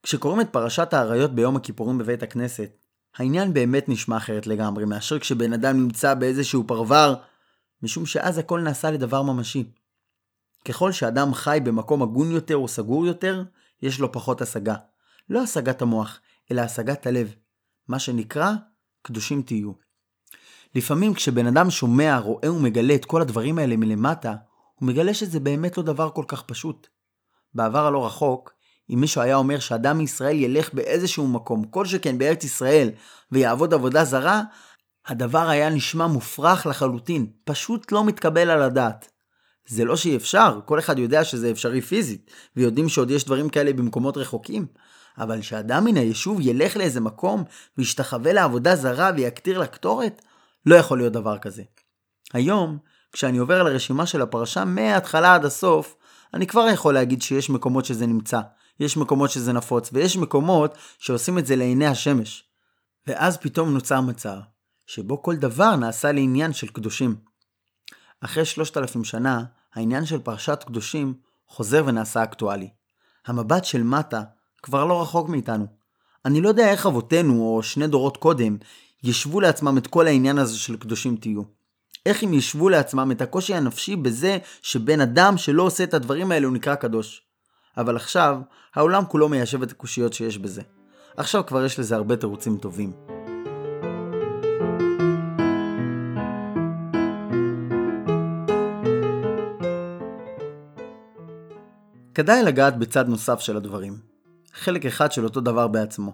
כשקוראים 0.04 0.42
את 0.42 0.50
פרשת 0.52 0.94
האריות 0.94 1.36
ביום 1.36 1.56
הכיפורים 1.56 1.98
בבית 1.98 2.24
הכנסת, 2.24 2.70
העניין 3.18 3.54
באמת 3.54 3.90
נשמע 3.90 4.18
אחרת 4.18 4.48
לגמרי 4.48 4.86
מאשר 4.86 5.20
כשבן 5.20 5.54
אדם 5.54 5.78
נמצא 5.78 6.14
באיזשהו 6.14 6.64
פרבר, 6.68 7.16
משום 7.84 8.06
שאז 8.06 8.38
הכל 8.38 8.60
נעשה 8.60 8.92
לדבר 8.92 9.22
ממשי. 9.22 9.72
ככל 10.66 10.92
שאדם 10.92 11.34
חי 11.34 11.60
במקום 11.64 12.04
הגון 12.04 12.32
יותר 12.32 12.56
או 12.56 12.68
סגור 12.68 13.06
יותר, 13.06 13.44
יש 13.82 14.00
לו 14.00 14.12
פחות 14.12 14.42
השגה. 14.42 14.76
לא 15.30 15.42
השגת 15.42 15.82
המוח, 15.82 16.20
אלא 16.52 16.62
השגת 16.62 17.08
הלב. 17.08 17.36
מה 17.88 18.00
שנקרא, 18.00 18.52
קדושים 19.02 19.42
תהיו. 19.42 19.72
לפעמים 20.76 21.14
כשבן 21.14 21.48
אדם 21.48 21.70
שומע, 21.70 22.18
רואה 22.18 22.54
ומגלה 22.54 22.96
את 22.96 23.06
כל 23.06 23.22
הדברים 23.22 23.58
האלה 23.58 23.78
מלמטה, 23.78 24.36
הוא 24.76 24.88
מגלה 24.88 25.14
שזה 25.14 25.40
באמת 25.40 25.78
לא 25.78 25.84
דבר 25.84 26.10
כל 26.10 26.24
כך 26.28 26.44
פשוט. 26.44 26.88
בעבר 27.54 27.86
הלא 27.86 28.06
רחוק, 28.06 28.54
אם 28.90 29.00
מישהו 29.02 29.22
היה 29.22 29.36
אומר 29.36 29.60
שאדם 29.60 29.98
מישראל 29.98 30.36
ילך 30.36 30.74
באיזשהו 30.74 31.28
מקום, 31.28 31.64
כל 31.64 31.86
שכן 31.86 32.18
בארץ 32.18 32.44
ישראל, 32.44 32.90
ויעבוד 33.32 33.74
עבודה 33.74 34.06
זרה, 34.06 34.42
הדבר 35.08 35.50
היה 35.50 35.70
נשמע 35.70 36.08
מופרך 36.08 36.66
לחלוטין, 36.66 37.28
פשוט 37.44 37.92
לא 37.92 38.06
מתקבל 38.06 38.50
על 38.50 38.62
הדעת. 38.62 39.12
זה 39.68 39.86
לא 39.86 39.96
שאי 39.96 40.16
אפשר, 40.16 40.60
כל 40.66 40.80
אחד 40.80 41.00
יודע 41.00 41.24
שזה 41.24 41.52
אפשרי 41.52 41.82
פיזית, 41.82 42.32
ויודעים 42.56 42.90
שעוד 42.90 43.12
יש 43.12 43.26
דברים 43.26 43.50
כאלה 43.50 43.74
במקומות 43.74 44.18
רחוקים, 44.18 44.66
אבל 45.20 45.42
שאדם 45.42 45.86
מן 45.86 45.98
היישוב 45.98 46.38
ילך 46.42 46.78
לאיזה 46.78 47.02
מקום, 47.02 47.44
וישתחווה 47.78 48.34
לעבודה 48.34 48.76
זרה 48.76 49.12
ויקטיר 49.16 49.60
לקטורת, 49.60 50.22
לא 50.66 50.76
יכול 50.76 50.98
להיות 50.98 51.14
דבר 51.14 51.38
כזה. 51.38 51.64
היום, 52.34 52.78
כשאני 53.12 53.38
עובר 53.38 53.60
על 53.60 53.68
הרשימה 53.68 54.06
של 54.06 54.22
הפרשה 54.22 54.66
מההתחלה 54.66 55.36
עד 55.36 55.46
הסוף, 55.46 55.96
אני 56.34 56.48
כבר 56.48 56.68
יכול 56.74 56.94
להגיד 56.94 57.22
שיש 57.22 57.50
מקומות 57.50 57.86
שזה 57.86 58.08
נמצא, 58.08 58.40
יש 58.80 58.98
מקומות 58.98 59.30
שזה 59.30 59.54
נפוץ, 59.54 59.90
ויש 59.94 60.18
מקומות 60.18 60.78
שעושים 60.98 61.38
את 61.38 61.46
זה 61.46 61.56
לעיני 61.56 61.88
השמש. 61.88 62.44
ואז 63.08 63.38
פתאום 63.38 63.74
נוצר 63.74 64.02
מצב, 64.02 64.38
שבו 64.88 65.22
כל 65.22 65.36
דבר 65.36 65.76
נעשה 65.76 66.12
לעניין 66.12 66.54
של 66.54 66.68
קדושים. 66.68 67.16
אחרי 68.22 68.46
שלושת 68.46 68.78
אלפים 68.78 69.04
שנה, 69.04 69.44
העניין 69.74 70.06
של 70.06 70.20
פרשת 70.20 70.64
קדושים 70.68 71.14
חוזר 71.48 71.84
ונעשה 71.86 72.24
אקטואלי. 72.24 72.70
המבט 73.28 73.66
של 73.66 73.84
מטה 73.84 74.22
כבר 74.64 74.86
לא 74.86 75.02
רחוק 75.02 75.30
מאיתנו. 75.30 75.66
אני 76.26 76.42
לא 76.42 76.50
יודע 76.50 76.72
איך 76.72 76.86
אבותינו, 76.86 77.42
או 77.42 77.64
שני 77.64 77.88
דורות 77.88 78.18
קודם, 78.18 78.58
ישבו 79.04 79.40
לעצמם 79.40 79.78
את 79.78 79.88
כל 79.88 80.08
העניין 80.08 80.38
הזה 80.38 80.58
של 80.58 80.78
קדושים 80.78 81.16
תהיו. 81.16 81.42
איך 82.06 82.24
הם 82.24 82.34
ישבו 82.34 82.70
לעצמם 82.70 83.12
את 83.12 83.22
הקושי 83.22 83.56
הנפשי 83.56 83.96
בזה 83.96 84.38
שבן 84.62 85.02
אדם 85.02 85.38
שלא 85.38 85.64
עושה 85.64 85.84
את 85.84 85.94
הדברים 85.94 86.32
האלה 86.32 86.48
הוא 86.48 86.54
נקרא 86.54 86.76
קדוש. 86.76 87.22
אבל 87.78 87.96
עכשיו, 87.96 88.38
העולם 88.76 89.04
כולו 89.06 89.30
מיישב 89.30 89.64
את 89.64 89.72
הקושיות 89.72 90.14
שיש 90.14 90.38
בזה. 90.38 90.62
עכשיו 91.18 91.46
כבר 91.46 91.66
יש 91.66 91.80
לזה 91.80 91.96
הרבה 91.96 92.16
תירוצים 92.16 92.58
טובים. 92.58 92.92
כדאי 102.14 102.44
לגעת 102.44 102.78
בצד 102.78 103.08
נוסף 103.08 103.40
של 103.40 103.58
הדברים. 103.58 104.19
חלק 104.54 104.86
אחד 104.86 105.12
של 105.12 105.24
אותו 105.24 105.42
דבר 105.42 105.68
בעצמו. 105.68 106.12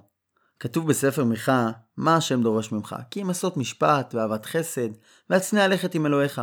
כתוב 0.59 0.87
בספר 0.87 1.23
מיכה, 1.23 1.69
מה 1.97 2.15
השם 2.15 2.43
דורש 2.43 2.71
ממך? 2.71 2.95
כי 3.11 3.21
אם 3.21 3.29
עשות 3.29 3.57
משפט 3.57 4.15
ואהבת 4.15 4.45
חסד, 4.45 4.89
והצנע 5.29 5.67
לכת 5.67 5.95
עם 5.95 6.05
אלוהיך. 6.05 6.41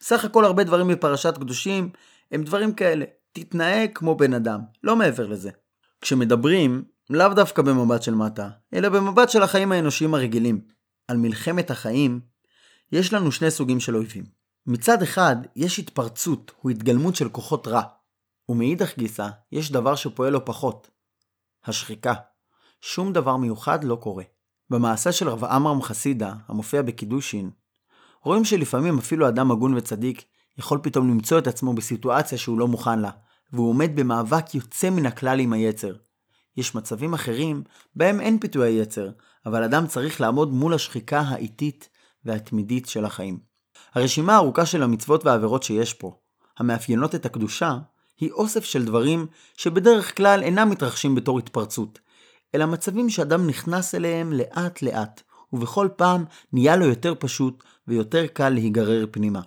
סך 0.00 0.24
הכל 0.24 0.44
הרבה 0.44 0.64
דברים 0.64 0.88
בפרשת 0.88 1.38
קדושים 1.38 1.90
הם 2.32 2.42
דברים 2.44 2.72
כאלה. 2.72 3.04
תתנהג 3.32 3.90
כמו 3.94 4.14
בן 4.14 4.34
אדם, 4.34 4.60
לא 4.82 4.96
מעבר 4.96 5.26
לזה. 5.26 5.50
כשמדברים, 6.00 6.84
לאו 7.10 7.28
דווקא 7.28 7.62
במבט 7.62 8.02
של 8.02 8.14
מטה, 8.14 8.48
אלא 8.74 8.88
במבט 8.88 9.30
של 9.30 9.42
החיים 9.42 9.72
האנושיים 9.72 10.14
הרגילים, 10.14 10.60
על 11.08 11.16
מלחמת 11.16 11.70
החיים, 11.70 12.20
יש 12.92 13.12
לנו 13.12 13.32
שני 13.32 13.50
סוגים 13.50 13.80
של 13.80 13.96
אויבים. 13.96 14.24
מצד 14.66 15.02
אחד, 15.02 15.36
יש 15.56 15.78
התפרצות 15.78 16.52
או 16.64 16.68
התגלמות 16.68 17.16
של 17.16 17.28
כוחות 17.28 17.68
רע, 17.68 17.82
ומאידך 18.48 18.98
גיסא, 18.98 19.28
יש 19.52 19.72
דבר 19.72 19.94
שפועל 19.94 20.32
לא 20.32 20.40
פחות. 20.44 20.90
השחיקה. 21.64 22.14
שום 22.80 23.12
דבר 23.12 23.36
מיוחד 23.36 23.84
לא 23.84 23.96
קורה. 23.96 24.24
במעשה 24.70 25.12
של 25.12 25.28
רב 25.28 25.44
עמרם 25.44 25.82
חסידה, 25.82 26.34
המופיע 26.48 26.82
בקידושין, 26.82 27.50
רואים 28.22 28.44
שלפעמים 28.44 28.98
אפילו 28.98 29.28
אדם 29.28 29.50
הגון 29.50 29.74
וצדיק 29.74 30.24
יכול 30.58 30.78
פתאום 30.82 31.08
למצוא 31.08 31.38
את 31.38 31.46
עצמו 31.46 31.72
בסיטואציה 31.72 32.38
שהוא 32.38 32.58
לא 32.58 32.68
מוכן 32.68 32.98
לה, 32.98 33.10
והוא 33.52 33.68
עומד 33.68 33.90
במאבק 33.96 34.54
יוצא 34.54 34.90
מן 34.90 35.06
הכלל 35.06 35.40
עם 35.40 35.52
היצר. 35.52 35.94
יש 36.56 36.74
מצבים 36.74 37.14
אחרים 37.14 37.62
בהם 37.94 38.20
אין 38.20 38.38
פיתוי 38.38 38.68
היצר, 38.68 39.10
אבל 39.46 39.62
אדם 39.62 39.86
צריך 39.86 40.20
לעמוד 40.20 40.52
מול 40.52 40.74
השחיקה 40.74 41.20
האיטית 41.20 41.88
והתמידית 42.24 42.88
של 42.88 43.04
החיים. 43.04 43.40
הרשימה 43.94 44.34
הארוכה 44.34 44.66
של 44.66 44.82
המצוות 44.82 45.24
והעבירות 45.24 45.62
שיש 45.62 45.94
פה, 45.94 46.16
המאפיינות 46.58 47.14
את 47.14 47.26
הקדושה, 47.26 47.78
היא 48.22 48.32
אוסף 48.32 48.64
של 48.64 48.84
דברים 48.84 49.26
שבדרך 49.56 50.16
כלל 50.16 50.42
אינם 50.42 50.70
מתרחשים 50.70 51.14
בתור 51.14 51.38
התפרצות, 51.38 51.98
אלא 52.54 52.66
מצבים 52.66 53.10
שאדם 53.10 53.46
נכנס 53.46 53.94
אליהם 53.94 54.32
לאט 54.32 54.82
לאט, 54.82 55.22
ובכל 55.52 55.88
פעם 55.96 56.24
נהיה 56.52 56.76
לו 56.76 56.86
יותר 56.86 57.14
פשוט 57.18 57.64
ויותר 57.88 58.26
קל 58.26 58.48
להיגרר 58.48 59.06
פנימה. 59.10 59.40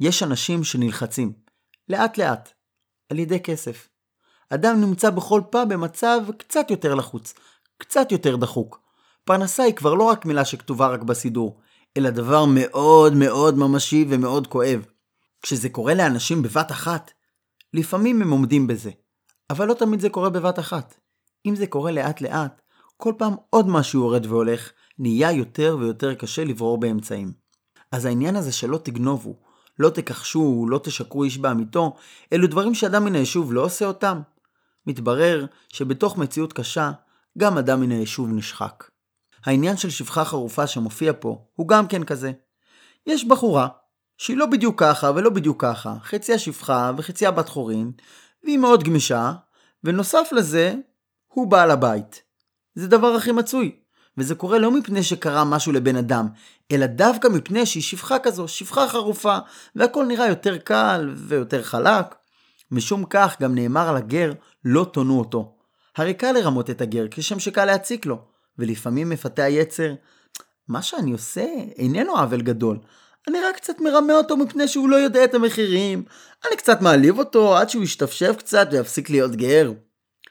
יש 0.00 0.22
אנשים 0.22 0.64
שנלחצים, 0.64 1.32
לאט 1.88 2.18
לאט, 2.18 2.52
על 3.10 3.18
ידי 3.18 3.40
כסף. 3.40 3.88
אדם 4.50 4.80
נמצא 4.80 5.10
בכל 5.10 5.40
פעם 5.50 5.68
במצב 5.68 6.20
קצת 6.38 6.70
יותר 6.70 6.94
לחוץ, 6.94 7.34
קצת 7.78 8.12
יותר 8.12 8.36
דחוק. 8.36 8.80
פרנסה 9.24 9.62
היא 9.62 9.74
כבר 9.74 9.94
לא 9.94 10.04
רק 10.04 10.26
מילה 10.26 10.44
שכתובה 10.44 10.86
רק 10.86 11.02
בסידור, 11.02 11.60
אלא 11.96 12.10
דבר 12.10 12.44
מאוד 12.44 13.14
מאוד 13.14 13.58
ממשי 13.58 14.06
ומאוד 14.08 14.46
כואב. 14.46 14.86
כשזה 15.42 15.68
קורה 15.68 15.94
לאנשים 15.94 16.42
בבת 16.42 16.72
אחת, 16.72 17.12
לפעמים 17.74 18.22
הם 18.22 18.30
עומדים 18.30 18.66
בזה, 18.66 18.90
אבל 19.50 19.68
לא 19.68 19.74
תמיד 19.74 20.00
זה 20.00 20.08
קורה 20.08 20.30
בבת 20.30 20.58
אחת. 20.58 20.94
אם 21.46 21.56
זה 21.56 21.66
קורה 21.66 21.92
לאט 21.92 22.20
לאט, 22.20 22.62
כל 22.96 23.12
פעם 23.18 23.34
עוד 23.50 23.68
משהו 23.68 24.00
יורד 24.00 24.26
והולך, 24.26 24.72
נהיה 24.98 25.32
יותר 25.32 25.76
ויותר 25.80 26.14
קשה 26.14 26.44
לברור 26.44 26.78
באמצעים. 26.78 27.32
אז 27.92 28.04
העניין 28.04 28.36
הזה 28.36 28.52
שלא 28.52 28.78
תגנובו, 28.78 29.36
לא 29.78 29.90
תכחשו, 29.90 30.66
לא 30.68 30.80
תשקרו 30.84 31.24
איש 31.24 31.38
בעמיתו, 31.38 31.96
אלו 32.32 32.46
דברים 32.46 32.74
שאדם 32.74 33.04
מן 33.04 33.14
היישוב 33.14 33.52
לא 33.52 33.64
עושה 33.64 33.86
אותם. 33.86 34.20
מתברר 34.86 35.46
שבתוך 35.68 36.18
מציאות 36.18 36.52
קשה, 36.52 36.92
גם 37.38 37.58
אדם 37.58 37.80
מן 37.80 37.90
היישוב 37.90 38.28
נשחק. 38.32 38.84
העניין 39.44 39.76
של 39.76 39.90
שפחה 39.90 40.24
חרופה 40.24 40.66
שמופיע 40.66 41.12
פה, 41.20 41.44
הוא 41.54 41.68
גם 41.68 41.86
כן 41.86 42.04
כזה. 42.04 42.32
יש 43.06 43.24
בחורה, 43.24 43.68
שהיא 44.18 44.36
לא 44.36 44.46
בדיוק 44.46 44.80
ככה 44.80 45.10
ולא 45.14 45.30
בדיוק 45.30 45.62
ככה, 45.62 45.94
חציה 46.02 46.38
שפחה 46.38 46.92
וחציה 46.96 47.30
בת 47.30 47.48
חורין, 47.48 47.92
והיא 48.44 48.58
מאוד 48.58 48.84
גמישה, 48.84 49.32
ונוסף 49.84 50.28
לזה, 50.32 50.74
הוא 51.28 51.50
בעל 51.50 51.70
הבית. 51.70 52.22
זה 52.74 52.88
דבר 52.88 53.14
הכי 53.14 53.32
מצוי. 53.32 53.84
וזה 54.18 54.34
קורה 54.34 54.58
לא 54.58 54.70
מפני 54.70 55.02
שקרה 55.02 55.44
משהו 55.44 55.72
לבן 55.72 55.96
אדם, 55.96 56.28
אלא 56.72 56.86
דווקא 56.86 57.28
מפני 57.28 57.66
שהיא 57.66 57.82
שפחה 57.82 58.18
כזו, 58.18 58.48
שפחה 58.48 58.88
חרופה, 58.88 59.38
והכל 59.76 60.04
נראה 60.04 60.28
יותר 60.28 60.58
קל 60.58 61.14
ויותר 61.16 61.62
חלק. 61.62 62.14
משום 62.70 63.04
כך 63.10 63.36
גם 63.40 63.54
נאמר 63.54 63.88
על 63.88 63.96
הגר, 63.96 64.32
לא 64.64 64.86
תונו 64.92 65.18
אותו. 65.18 65.56
הרי 65.96 66.14
קל 66.14 66.32
לרמות 66.32 66.70
את 66.70 66.80
הגר, 66.80 67.06
כשם 67.10 67.38
שקל 67.38 67.64
להציק 67.64 68.06
לו, 68.06 68.18
ולפעמים 68.58 69.10
מפתה 69.10 69.42
היצר, 69.42 69.94
מה 70.68 70.82
שאני 70.82 71.12
עושה 71.12 71.46
איננו 71.76 72.18
עוול 72.18 72.42
גדול, 72.42 72.78
אני 73.28 73.40
רק 73.40 73.56
קצת 73.56 73.80
מרמה 73.80 74.12
אותו 74.12 74.36
מפני 74.36 74.68
שהוא 74.68 74.88
לא 74.88 74.96
יודע 74.96 75.24
את 75.24 75.34
המחירים, 75.34 76.04
אני 76.48 76.56
קצת 76.56 76.80
מעליב 76.80 77.18
אותו 77.18 77.56
עד 77.56 77.70
שהוא 77.70 77.84
ישתפשף 77.84 78.34
קצת 78.38 78.68
ויפסיק 78.70 79.10
להיות 79.10 79.36
גר. 79.36 79.72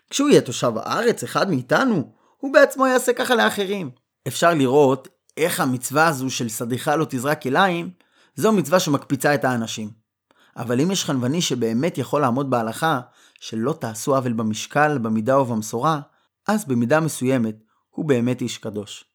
כשהוא 0.10 0.30
יהיה 0.30 0.42
תושב 0.42 0.72
הארץ, 0.76 1.24
אחד 1.24 1.50
מאיתנו, 1.50 2.14
הוא 2.38 2.54
בעצמו 2.54 2.88
יעשה 2.88 3.14
ככה 3.14 3.36
לאחרים. 3.36 3.92
אפשר 4.28 4.54
לראות 4.54 5.08
איך 5.38 5.60
המצווה 5.60 6.08
הזו 6.08 6.30
של 6.30 6.50
סדיחה 6.50 6.96
לא 6.96 7.06
תזרק 7.10 7.42
כליים, 7.42 7.90
זו 8.36 8.52
מצווה 8.52 8.80
שמקפיצה 8.80 9.36
את 9.36 9.46
האנשים. 9.46 9.90
אבל 10.58 10.82
אם 10.82 10.92
יש 10.92 11.06
חנווני 11.06 11.42
שבאמת 11.42 11.98
יכול 11.98 12.22
לעמוד 12.22 12.50
בהלכה, 12.50 13.00
שלא 13.40 13.74
תעשו 13.74 14.16
עוול 14.16 14.34
במשקל, 14.34 14.98
במידה 14.98 15.40
ובמשורה, 15.40 16.00
אז 16.48 16.66
במידה 16.66 17.00
מסוימת 17.00 17.56
הוא 17.90 18.06
באמת 18.06 18.42
איש 18.42 18.58
קדוש. 18.58 19.13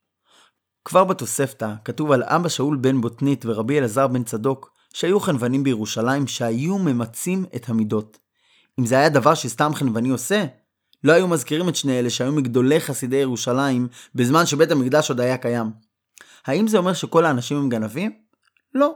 כבר 0.89 1.05
בתוספתא 1.05 1.73
כתוב 1.85 2.13
על 2.13 2.23
אבא 2.23 2.49
שאול 2.49 2.77
בן 2.77 3.01
בוטנית 3.01 3.45
ורבי 3.47 3.79
אלעזר 3.79 4.07
בן 4.07 4.25
צדוק, 4.25 4.71
שהיו 4.95 5.21
חנוונים 5.21 5.65
בירושלים 5.65 6.27
שהיו 6.27 6.79
ממצים 6.79 7.45
את 7.57 7.69
המידות. 7.69 8.19
אם 8.79 8.87
זה 8.87 8.99
היה 8.99 9.09
דבר 9.09 9.35
שסתם 9.35 9.75
חנווני 9.75 10.09
עושה, 10.09 10.45
לא 11.05 11.13
היו 11.13 11.29
מזכירים 11.29 11.69
את 11.69 11.77
שני 11.77 11.99
אלה 11.99 12.11
שהיו 12.11 12.33
מגדולי 12.33 12.81
חסידי 12.81 13.17
ירושלים 13.17 13.89
בזמן 14.15 14.47
שבית 14.47 14.71
המקדש 14.71 15.11
עוד 15.11 15.21
היה 15.21 15.37
קיים. 15.37 15.71
האם 16.47 16.69
זה 16.69 16.79
אומר 16.79 16.93
שכל 16.93 17.25
האנשים 17.25 17.57
הם 17.57 17.69
גנבים? 17.69 18.13
לא. 18.75 18.95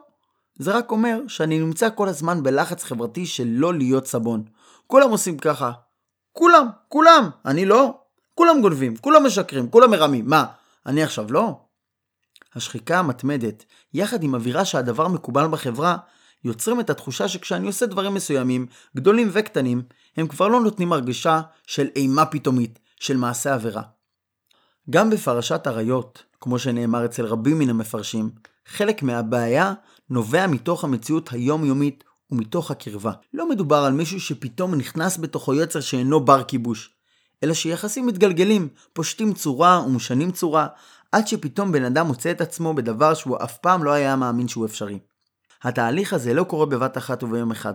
זה 0.59 0.73
רק 0.73 0.91
אומר 0.91 1.21
שאני 1.29 1.59
נמצא 1.59 1.89
כל 1.95 2.09
הזמן 2.09 2.43
בלחץ 2.43 2.85
חברתי 2.85 3.27
של 3.27 3.47
לא 3.49 3.75
להיות 3.75 4.07
סבון. 4.07 4.45
כולם 4.87 5.11
עושים 5.11 5.39
ככה. 5.39 5.73
כולם, 6.33 6.67
כולם, 6.89 7.31
אני 7.47 7.65
לא. 7.65 7.95
כולם 8.35 8.61
גונבים, 8.61 8.97
כולם 8.97 9.27
משקרים, 9.27 9.71
כולם 9.71 9.91
מרמים. 9.91 10.25
מה, 10.27 10.45
אני 10.87 11.03
עכשיו 11.03 11.33
לא? 11.33 11.57
השחיקה 12.54 12.99
המתמדת, 12.99 13.64
יחד 13.94 14.23
עם 14.23 14.35
אווירה 14.35 14.64
שהדבר 14.64 15.09
מקובל 15.09 15.47
בחברה, 15.47 15.97
יוצרים 16.44 16.80
את 16.80 16.90
התחושה 16.90 17.28
שכשאני 17.28 17.66
עושה 17.66 17.87
דברים 17.87 18.14
מסוימים, 18.14 18.66
גדולים 18.97 19.28
וקטנים, 19.32 19.82
הם 20.16 20.26
כבר 20.26 20.49
לא 20.49 20.61
נותנים 20.61 20.92
הרגשה 20.92 21.40
של 21.66 21.88
אימה 21.97 22.26
פתאומית, 22.26 22.78
של 23.00 23.16
מעשה 23.16 23.54
עבירה. 23.54 23.82
גם 24.90 25.11
בפרשת 25.11 25.66
עריות, 25.66 26.23
כמו 26.40 26.59
שנאמר 26.59 27.04
אצל 27.04 27.25
רבים 27.26 27.59
מן 27.59 27.68
המפרשים, 27.71 28.30
חלק 28.66 29.02
מהבעיה 29.02 29.75
נובע 30.11 30.47
מתוך 30.47 30.85
המציאות 30.85 31.32
היומיומית 31.32 32.04
ומתוך 32.30 32.71
הקרבה. 32.71 33.12
לא 33.35 33.49
מדובר 33.49 33.76
על 33.76 33.92
מישהו 33.92 34.21
שפתאום 34.21 34.75
נכנס 34.75 35.18
בתוכו 35.18 35.54
יצר 35.54 35.80
שאינו 35.80 36.25
בר 36.25 36.42
כיבוש, 36.42 36.90
אלא 37.42 37.54
שיחסים 37.54 38.06
מתגלגלים, 38.06 38.68
פושטים 38.92 39.32
צורה 39.32 39.82
ומשנים 39.87 40.30
צורה, 40.30 40.66
עד 41.12 41.26
שפתאום 41.26 41.73
בן 41.73 41.85
אדם 41.85 42.07
מוצא 42.07 42.31
את 42.31 42.40
עצמו 42.40 42.75
בדבר 42.75 43.14
שהוא 43.14 43.37
אף 43.45 43.59
פעם 43.59 43.85
לא 43.85 43.90
היה 43.90 44.16
מאמין 44.16 44.49
שהוא 44.49 44.66
אפשרי. 44.66 44.99
התהליך 45.62 46.12
הזה 46.12 46.35
לא 46.35 46.45
קורה 46.45 46.66
בבת 46.66 46.99
אחת 46.99 47.23
וביום 47.23 47.50
אחד, 47.50 47.75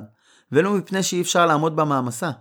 ולא 0.52 0.74
מפני 0.74 1.04
שאי 1.04 1.22
אפשר 1.22 1.46
לעמוד 1.46 1.76
במעמסה, 1.76 2.32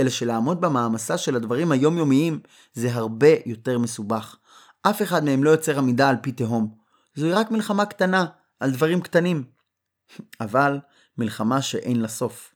אלא 0.00 0.10
שלעמוד 0.10 0.60
במעמסה 0.60 1.18
של 1.18 1.36
הדברים 1.36 1.72
היומיומיים 1.72 2.40
זה 2.74 2.94
הרבה 2.94 3.28
יותר 3.46 3.78
מסובך. 3.78 4.36
אף 4.82 5.02
אחד 5.02 5.24
מהם 5.24 5.44
לא 5.44 5.50
יוצר 5.50 5.78
עמידה 5.78 6.08
על 6.08 6.16
פי 6.22 6.32
תהום. 6.32 6.74
זוהי 7.14 7.32
רק 7.32 7.50
מלחמה 7.50 7.86
קטנה, 7.86 8.26
על 8.60 8.70
דברים 8.70 9.00
קטנים. 9.00 9.44
אבל 10.40 10.78
מלחמה 11.18 11.62
שאין 11.62 12.00
לה 12.00 12.08
סוף. 12.08 12.54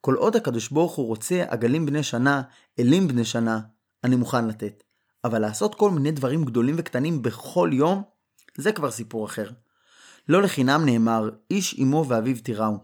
כל 0.00 0.14
עוד 0.14 0.36
הקדוש 0.36 0.68
ברוך 0.68 0.94
הוא 0.94 1.06
רוצה 1.06 1.44
עגלים 1.48 1.86
בני 1.86 2.02
שנה, 2.02 2.42
אלים 2.78 3.08
בני 3.08 3.24
שנה, 3.24 3.60
אני 4.04 4.16
מוכן 4.16 4.48
לתת. 4.48 4.82
אבל 5.26 5.38
לעשות 5.38 5.74
כל 5.74 5.90
מיני 5.90 6.10
דברים 6.10 6.44
גדולים 6.44 6.74
וקטנים 6.78 7.22
בכל 7.22 7.70
יום, 7.72 8.02
זה 8.56 8.72
כבר 8.72 8.90
סיפור 8.90 9.26
אחר. 9.26 9.50
לא 10.28 10.42
לחינם 10.42 10.84
נאמר, 10.84 11.30
איש 11.50 11.78
אמו 11.82 12.04
ואביו 12.08 12.36
תיראו. 12.42 12.78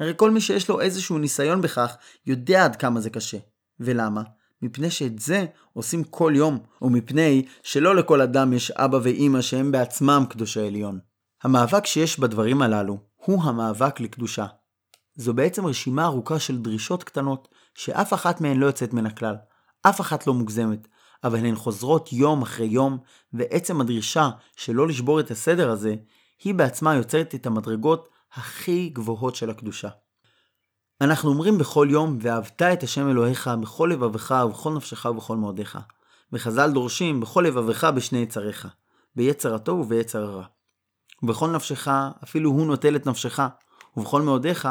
הרי 0.00 0.12
כל 0.16 0.30
מי 0.30 0.40
שיש 0.40 0.68
לו 0.68 0.80
איזשהו 0.80 1.18
ניסיון 1.18 1.62
בכך, 1.62 1.96
יודע 2.26 2.64
עד 2.64 2.76
כמה 2.76 3.00
זה 3.00 3.10
קשה. 3.10 3.38
ולמה? 3.80 4.22
מפני 4.62 4.90
שאת 4.90 5.18
זה 5.18 5.46
עושים 5.72 6.04
כל 6.04 6.32
יום, 6.36 6.58
ומפני 6.82 7.46
שלא 7.62 7.96
לכל 7.96 8.20
אדם 8.20 8.52
יש 8.52 8.70
אבא 8.70 8.98
ואימא 9.02 9.40
שהם 9.40 9.72
בעצמם 9.72 10.24
קדושי 10.30 10.66
עליון. 10.66 10.98
המאבק 11.42 11.86
שיש 11.86 12.18
בדברים 12.18 12.62
הללו 12.62 12.98
הוא 13.16 13.42
המאבק 13.42 14.00
לקדושה. 14.00 14.46
זו 15.14 15.34
בעצם 15.34 15.66
רשימה 15.66 16.04
ארוכה 16.04 16.38
של 16.38 16.58
דרישות 16.58 17.04
קטנות, 17.04 17.48
שאף 17.74 18.14
אחת 18.14 18.40
מהן 18.40 18.56
לא 18.56 18.66
יוצאת 18.66 18.92
מן 18.92 19.06
הכלל, 19.06 19.34
אף 19.82 20.00
אחת 20.00 20.26
לא 20.26 20.34
מוגזמת, 20.34 20.88
אבל 21.24 21.38
הן 21.38 21.56
חוזרות 21.56 22.12
יום 22.12 22.42
אחרי 22.42 22.66
יום, 22.66 22.98
ועצם 23.32 23.80
הדרישה 23.80 24.30
שלא 24.56 24.88
לשבור 24.88 25.20
את 25.20 25.30
הסדר 25.30 25.70
הזה, 25.70 25.94
היא 26.44 26.54
בעצמה 26.54 26.94
יוצרת 26.94 27.34
את 27.34 27.46
המדרגות 27.46 28.08
הכי 28.32 28.88
גבוהות 28.88 29.36
של 29.36 29.50
הקדושה. 29.50 29.88
אנחנו 31.00 31.30
אומרים 31.30 31.58
בכל 31.58 31.88
יום, 31.90 32.18
ואהבת 32.20 32.62
את 32.62 32.82
השם 32.82 33.08
אלוהיך 33.08 33.50
בכל 33.60 33.90
לבבך 33.92 34.34
ובכל 34.46 34.72
נפשך 34.72 35.04
ובכל 35.04 35.36
מאודיך. 35.36 35.78
וחז"ל 36.32 36.70
דורשים 36.70 37.20
בכל 37.20 37.44
לבבך 37.46 37.84
בשני 37.84 38.18
יצריך, 38.18 38.68
ביצר 39.16 39.54
הטוב 39.54 39.80
וביצר 39.80 40.22
הרע. 40.22 40.44
ובכל 41.22 41.50
נפשך, 41.50 41.88
אפילו 42.24 42.50
הוא 42.50 42.66
נוטל 42.66 42.96
את 42.96 43.06
נפשך, 43.06 43.40
ובכל 43.96 44.22
מאודיך, 44.22 44.68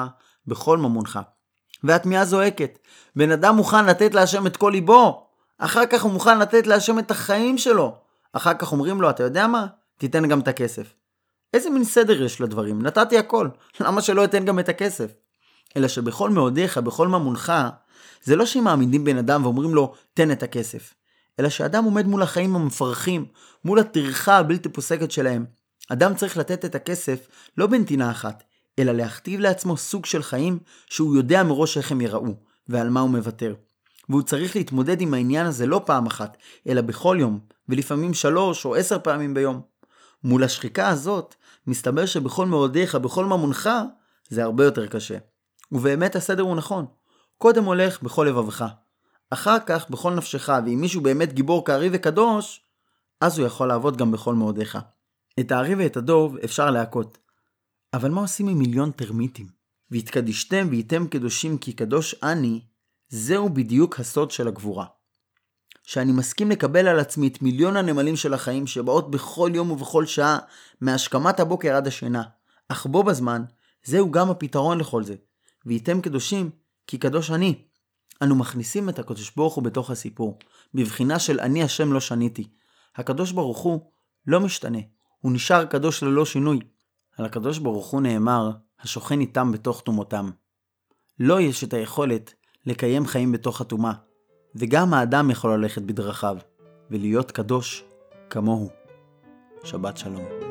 בכל 0.47 0.77
ממונך. 0.77 1.19
והתמיהה 1.83 2.25
זועקת, 2.25 2.79
בן 3.15 3.31
אדם 3.31 3.55
מוכן 3.55 3.85
לתת 3.85 4.13
להשם 4.13 4.47
את 4.47 4.57
כל 4.57 4.69
ליבו, 4.69 5.30
אחר 5.63 5.85
כך 5.85 6.03
הוא 6.03 6.11
מוכן 6.11 6.39
לתת 6.39 6.67
להשם 6.67 6.99
את 6.99 7.11
החיים 7.11 7.57
שלו. 7.57 7.95
אחר 8.33 8.53
כך 8.53 8.71
אומרים 8.71 9.01
לו, 9.01 9.09
אתה 9.09 9.23
יודע 9.23 9.47
מה? 9.47 9.67
תיתן 9.97 10.27
גם 10.27 10.39
את 10.39 10.47
הכסף. 10.47 10.93
איזה 11.53 11.69
מין 11.69 11.83
סדר 11.83 12.23
יש 12.23 12.41
לדברים? 12.41 12.81
נתתי 12.81 13.17
הכל, 13.17 13.47
למה 13.79 14.01
שלא 14.01 14.23
אתן 14.23 14.45
גם 14.45 14.59
את 14.59 14.69
הכסף? 14.69 15.11
אלא 15.77 15.87
שבכל 15.87 16.29
מאודיך, 16.29 16.77
בכל 16.77 17.07
ממונך, 17.07 17.53
זה 18.23 18.35
לא 18.35 18.45
שהם 18.45 18.63
מעמידים 18.63 19.03
בן 19.03 19.17
אדם 19.17 19.45
ואומרים 19.45 19.75
לו, 19.75 19.93
תן 20.13 20.31
את 20.31 20.43
הכסף. 20.43 20.93
אלא 21.39 21.49
שאדם 21.49 21.83
עומד 21.83 22.05
מול 22.05 22.21
החיים 22.21 22.55
המפרכים, 22.55 23.25
מול 23.65 23.79
הטרחה 23.79 24.37
הבלתי 24.37 24.69
פוסקת 24.69 25.11
שלהם. 25.11 25.45
אדם 25.89 26.15
צריך 26.15 26.37
לתת 26.37 26.65
את 26.65 26.75
הכסף 26.75 27.27
לא 27.57 27.67
בנתינה 27.67 28.11
אחת, 28.11 28.43
אלא 28.79 28.91
להכתיב 28.91 29.39
לעצמו 29.39 29.77
סוג 29.77 30.05
של 30.05 30.23
חיים 30.23 30.59
שהוא 30.89 31.15
יודע 31.15 31.43
מראש 31.43 31.77
איך 31.77 31.91
הם 31.91 32.01
ייראו, 32.01 32.35
ועל 32.67 32.89
מה 32.89 32.99
הוא 32.99 33.09
מוותר. 33.09 33.55
והוא 34.09 34.21
צריך 34.21 34.55
להתמודד 34.55 35.01
עם 35.01 35.13
העניין 35.13 35.45
הזה 35.45 35.67
לא 35.67 35.81
פעם 35.85 36.05
אחת, 36.05 36.37
אלא 36.69 36.81
בכל 36.81 37.17
יום, 37.19 37.39
ולפעמים 37.69 38.13
שלוש 38.13 38.65
או 38.65 38.75
עשר 38.75 38.99
פעמים 38.99 39.33
ביום. 39.33 39.61
מול 40.23 40.43
השחיקה 40.43 40.87
הזאת, 40.87 41.35
מסתבר 41.67 42.05
שבכל 42.05 42.45
מאודיך, 42.45 42.95
בכל 42.95 43.25
ממונך, 43.25 43.69
זה 44.29 44.43
הרבה 44.43 44.65
יותר 44.65 44.87
קשה. 44.87 45.17
ובאמת 45.71 46.15
הסדר 46.15 46.43
הוא 46.43 46.55
נכון. 46.55 46.85
קודם 47.37 47.63
הולך 47.63 48.03
בכל 48.03 48.25
לבבך. 48.29 48.65
אחר 49.29 49.57
כך 49.65 49.89
בכל 49.89 50.13
נפשך, 50.13 50.49
ואם 50.65 50.81
מישהו 50.81 51.01
באמת 51.01 51.33
גיבור 51.33 51.65
כארי 51.65 51.89
וקדוש, 51.93 52.61
אז 53.21 53.39
הוא 53.39 53.47
יכול 53.47 53.67
לעבוד 53.67 53.97
גם 53.97 54.11
בכל 54.11 54.35
מאודיך. 54.35 54.77
את 55.39 55.51
הארי 55.51 55.75
ואת 55.75 55.97
הדוב 55.97 56.37
אפשר 56.37 56.71
להכות. 56.71 57.17
אבל 57.93 58.09
מה 58.09 58.21
עושים 58.21 58.47
עם 58.47 58.59
מיליון 58.59 58.91
טרמיטים? 58.91 59.47
והתקדישתם 59.91 60.67
והייתם 60.69 61.07
קדושים 61.07 61.57
כי 61.57 61.73
קדוש 61.73 62.15
אני, 62.23 62.61
זהו 63.13 63.49
בדיוק 63.49 63.99
הסוד 63.99 64.31
של 64.31 64.47
הגבורה. 64.47 64.85
שאני 65.83 66.11
מסכים 66.11 66.51
לקבל 66.51 66.87
על 66.87 66.99
עצמי 66.99 67.27
את 67.27 67.41
מיליון 67.41 67.77
הנמלים 67.77 68.15
של 68.15 68.33
החיים 68.33 68.67
שבאות 68.67 69.11
בכל 69.11 69.51
יום 69.53 69.71
ובכל 69.71 70.05
שעה, 70.05 70.39
מהשכמת 70.81 71.39
הבוקר 71.39 71.75
עד 71.75 71.87
השינה, 71.87 72.23
אך 72.67 72.85
בו 72.85 73.03
בזמן, 73.03 73.43
זהו 73.83 74.11
גם 74.11 74.29
הפתרון 74.29 74.77
לכל 74.77 75.03
זה. 75.03 75.15
והייתם 75.65 76.01
קדושים, 76.01 76.49
כי 76.87 76.97
קדוש 76.97 77.31
אני. 77.31 77.65
אנו 78.21 78.35
מכניסים 78.35 78.89
את 78.89 78.99
הקדוש 78.99 79.31
ברוך 79.35 79.55
הוא 79.55 79.63
בתוך 79.63 79.89
הסיפור, 79.89 80.39
בבחינה 80.73 81.19
של 81.19 81.39
אני 81.39 81.63
השם 81.63 81.93
לא 81.93 81.99
שניתי. 81.99 82.49
הקדוש 82.95 83.31
ברוך 83.31 83.57
הוא 83.57 83.91
לא 84.27 84.39
משתנה, 84.39 84.79
הוא 85.19 85.31
נשאר 85.31 85.65
קדוש 85.65 86.03
ללא 86.03 86.25
שינוי. 86.25 86.59
על 87.17 87.25
הקדוש 87.25 87.57
ברוך 87.59 87.87
הוא 87.87 88.01
נאמר, 88.01 88.51
השוכן 88.79 89.19
איתם 89.19 89.51
בתוך 89.51 89.81
טומאותם. 89.81 90.29
לא 91.19 91.41
יש 91.41 91.63
את 91.63 91.73
היכולת 91.73 92.33
לקיים 92.65 93.05
חיים 93.05 93.31
בתוך 93.31 93.61
הטומאה, 93.61 93.93
וגם 94.55 94.93
האדם 94.93 95.29
יכול 95.29 95.53
ללכת 95.55 95.81
בדרכיו, 95.81 96.37
ולהיות 96.91 97.31
קדוש 97.31 97.83
כמוהו. 98.29 98.69
שבת 99.63 99.97
שלום. 99.97 100.50